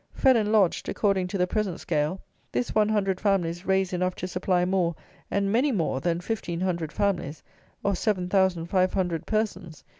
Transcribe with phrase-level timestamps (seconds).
[0.15, 2.19] Fed and lodged according to the present scale,
[2.51, 4.95] this one hundred families raise enough to supply more,
[5.29, 7.43] and many more, than fifteen hundred families;
[7.83, 9.83] or seven thousand five hundred persons!